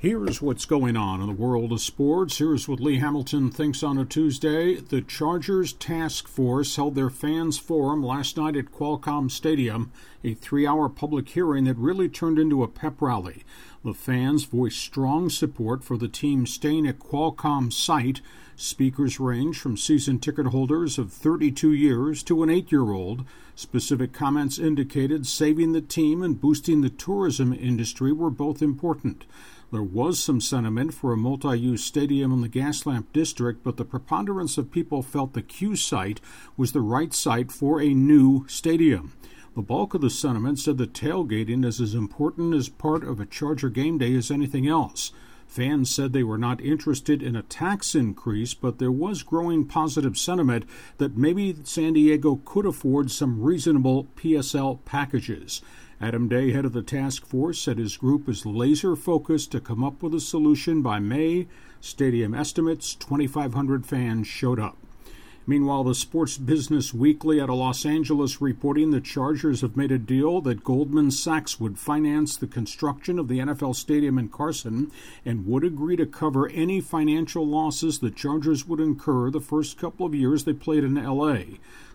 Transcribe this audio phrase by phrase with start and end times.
[0.00, 2.38] Here's what's going on in the world of sports.
[2.38, 4.76] Here's what Lee Hamilton thinks on a Tuesday.
[4.76, 9.90] The Chargers Task Force held their fans forum last night at Qualcomm Stadium,
[10.22, 13.42] a three hour public hearing that really turned into a pep rally.
[13.84, 18.20] The fans voiced strong support for the team staying at Qualcomm site.
[18.54, 23.24] Speakers range from season ticket holders of 32 years to an eight year old.
[23.56, 29.24] Specific comments indicated saving the team and boosting the tourism industry were both important.
[29.70, 33.84] There was some sentiment for a multi use stadium in the Gaslamp district, but the
[33.84, 36.22] preponderance of people felt the Q site
[36.56, 39.12] was the right site for a new stadium.
[39.54, 43.26] The bulk of the sentiment said that tailgating is as important as part of a
[43.26, 45.12] Charger game day as anything else.
[45.46, 50.16] Fans said they were not interested in a tax increase, but there was growing positive
[50.16, 50.64] sentiment
[50.96, 55.60] that maybe San Diego could afford some reasonable PSL packages.
[56.00, 59.82] Adam Day, head of the task force, said his group is laser focused to come
[59.82, 61.48] up with a solution by May.
[61.80, 64.76] Stadium estimates 2,500 fans showed up.
[65.44, 69.98] Meanwhile, the Sports Business Weekly out of Los Angeles reporting the Chargers have made a
[69.98, 74.92] deal that Goldman Sachs would finance the construction of the NFL stadium in Carson
[75.24, 80.06] and would agree to cover any financial losses the Chargers would incur the first couple
[80.06, 81.38] of years they played in LA.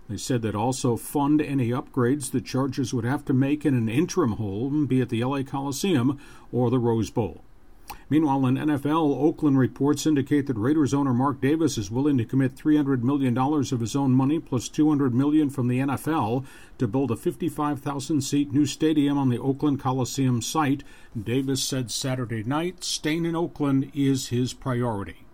[0.10, 3.88] They said they'd also fund any upgrades the Chargers would have to make in an
[3.88, 6.20] interim home, be it the LA Coliseum
[6.52, 7.44] or the Rose Bowl.
[8.10, 12.56] Meanwhile, in NFL, Oakland reports indicate that Raiders owner Mark Davis is willing to commit
[12.56, 16.46] $300 million of his own money plus $200 million from the NFL
[16.78, 20.84] to build a 55,000 seat new stadium on the Oakland Coliseum site.
[21.22, 25.26] Davis said Saturday night, staying in Oakland is his priority.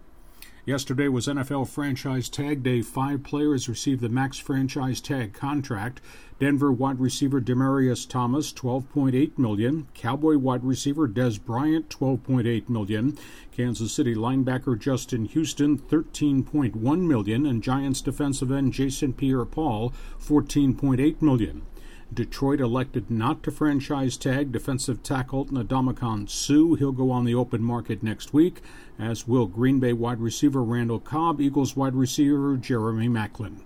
[0.70, 2.84] Yesterday was NFL Franchise Tag Day.
[2.84, 6.00] Five players received the max franchise tag contract.
[6.40, 9.88] Denver wide receiver Demaryius Thomas, 12.8 million.
[9.96, 13.18] Cowboy wide receiver Dez Bryant, 12.8 million.
[13.52, 21.64] Kansas City linebacker Justin Houston, 13.1 million, and Giants defensive end Jason Pierre-Paul, 14.8 million.
[22.12, 26.76] Detroit elected not to franchise tag defensive tackle Ndamukong Suh.
[26.76, 28.62] He'll go on the open market next week,
[28.98, 33.62] as will Green Bay wide receiver Randall Cobb, Eagles wide receiver Jeremy Maclin.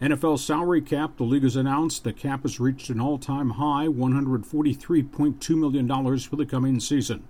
[0.00, 3.86] NFL salary cap, the league has announced the cap has reached an all time high
[3.86, 7.28] $143.2 million for the coming season.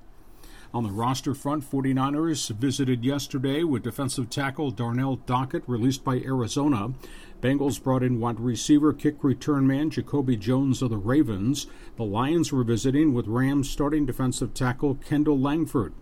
[0.74, 6.94] On the roster front, 49ers visited yesterday with defensive tackle Darnell Dockett, released by Arizona.
[7.40, 11.68] Bengals brought in wide receiver, kick return man Jacoby Jones of the Ravens.
[11.94, 15.94] The Lions were visiting with Rams starting defensive tackle Kendall Langford.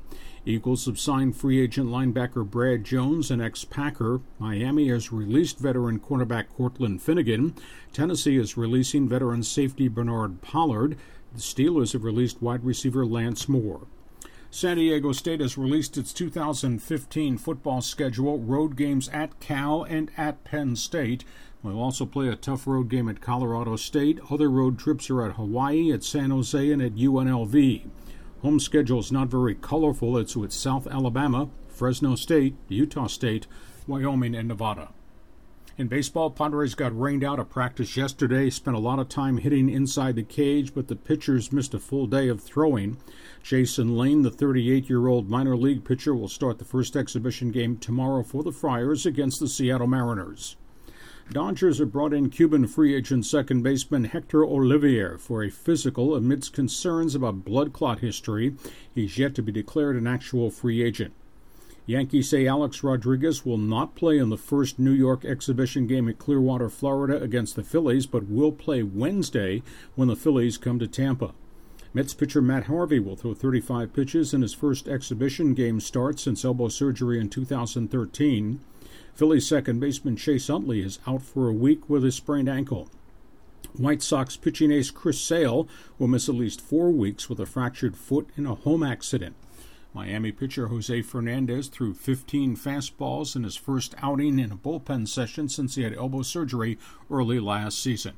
[0.46, 4.22] Eagles have signed free agent linebacker Brad Jones, an ex Packer.
[4.38, 7.54] Miami has released veteran cornerback Cortland Finnegan.
[7.92, 10.96] Tennessee is releasing veteran safety Bernard Pollard.
[11.34, 13.86] The Steelers have released wide receiver Lance Moore.
[14.54, 20.44] San Diego State has released its 2015 football schedule, road games at Cal and at
[20.44, 21.24] Penn State.
[21.64, 24.20] They'll also play a tough road game at Colorado State.
[24.30, 27.88] Other road trips are at Hawaii, at San Jose, and at UNLV.
[28.42, 30.18] Home schedule is not very colorful.
[30.18, 33.46] It's with South Alabama, Fresno State, Utah State,
[33.86, 34.90] Wyoming, and Nevada.
[35.78, 39.70] In baseball, Padres got rained out of practice yesterday, spent a lot of time hitting
[39.70, 42.98] inside the cage, but the pitchers missed a full day of throwing.
[43.42, 47.78] Jason Lane, the 38 year old minor league pitcher, will start the first exhibition game
[47.78, 50.56] tomorrow for the Friars against the Seattle Mariners.
[51.30, 56.52] Dodgers have brought in Cuban free agent second baseman Hector Olivera for a physical amidst
[56.52, 58.54] concerns about blood clot history.
[58.94, 61.14] He's yet to be declared an actual free agent.
[61.84, 66.18] Yankees say Alex Rodriguez will not play in the first New York exhibition game at
[66.18, 69.62] Clearwater, Florida against the Phillies, but will play Wednesday
[69.96, 71.32] when the Phillies come to Tampa.
[71.92, 76.44] Mets pitcher Matt Harvey will throw 35 pitches in his first exhibition game start since
[76.44, 78.60] elbow surgery in 2013.
[79.14, 82.88] Phillies second baseman Chase Utley is out for a week with a sprained ankle.
[83.76, 85.66] White Sox pitching ace Chris Sale
[85.98, 89.34] will miss at least four weeks with a fractured foot in a home accident.
[89.94, 95.48] Miami pitcher Jose Fernandez threw 15 fastballs in his first outing in a bullpen session
[95.48, 96.78] since he had elbow surgery
[97.10, 98.14] early last season.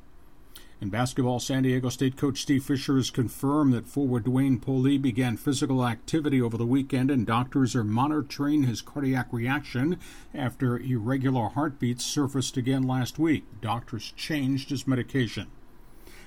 [0.81, 5.37] In basketball, San Diego State coach Steve Fisher has confirmed that forward Dwayne Polee began
[5.37, 9.97] physical activity over the weekend, and doctors are monitoring his cardiac reaction
[10.33, 13.45] after irregular heartbeats surfaced again last week.
[13.61, 15.47] Doctors changed his medication.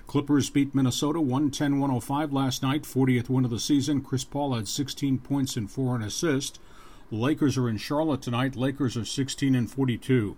[0.09, 4.01] Clippers beat Minnesota 110 105 last night, 40th win of the season.
[4.01, 6.59] Chris Paul had 16 points and 4 and assists.
[7.11, 8.57] Lakers are in Charlotte tonight.
[8.57, 10.35] Lakers are 16 and 42.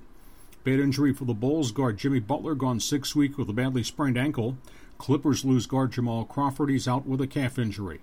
[0.64, 1.70] Bad injury for the Bulls.
[1.70, 4.58] Guard Jimmy Butler gone six weeks with a badly sprained ankle.
[4.98, 6.68] Clippers lose guard Jamal Crawford.
[6.68, 8.00] He's out with a calf injury.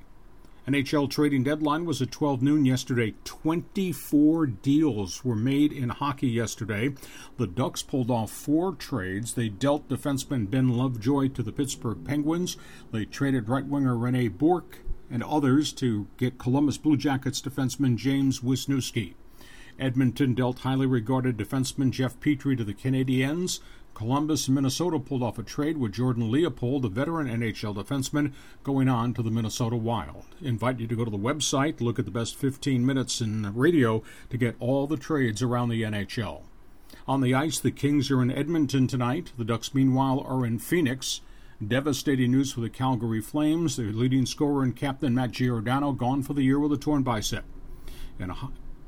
[0.68, 3.16] NHL trading deadline was at 12 noon yesterday.
[3.24, 6.94] 24 deals were made in hockey yesterday.
[7.38, 9.36] The Ducks pulled off four trades.
[9.36, 12.58] They dealt defenseman Ben Lovejoy to the Pittsburgh Penguins.
[12.92, 14.80] They traded right winger Rene Bourque
[15.10, 19.14] and others to get Columbus Blue Jackets defenseman James Wisniewski.
[19.80, 23.62] Edmonton dealt highly regarded defenseman Jeff Petry to the Canadiens.
[23.98, 28.32] Columbus and Minnesota pulled off a trade with Jordan Leopold, a veteran NHL defenseman,
[28.64, 30.24] going on to the Minnesota Wild.
[30.40, 34.04] Invite you to go to the website, look at the best 15 minutes in radio
[34.30, 36.44] to get all the trades around the NHL.
[37.08, 39.32] On the ice, the Kings are in Edmonton tonight.
[39.36, 41.22] The Ducks, meanwhile, are in Phoenix.
[41.68, 43.78] Devastating news for the Calgary Flames.
[43.78, 47.46] Their leading scorer and captain, Matt Giordano, gone for the year with a torn bicep.
[48.20, 48.30] In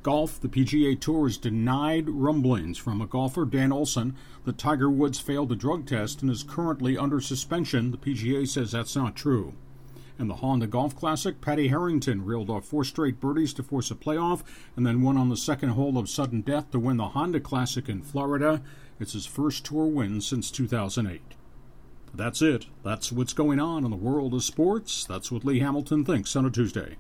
[0.04, 4.16] golf, the PGA Tour has denied rumblings from a golfer, Dan Olsen,
[4.46, 7.92] that Tiger Woods failed a drug test and is currently under suspension.
[7.92, 9.54] The PGA says that's not true.
[10.20, 13.96] In the Honda Golf Classic, Patty Harrington reeled off four straight birdies to force a
[13.96, 14.44] playoff
[14.76, 17.88] and then won on the second hole of sudden death to win the Honda Classic
[17.88, 18.62] in Florida.
[19.00, 21.22] It's his first tour win since 2008.
[22.14, 22.66] That's it.
[22.84, 25.06] That's what's going on in the world of sports.
[25.06, 26.98] That's what Lee Hamilton thinks on a Tuesday.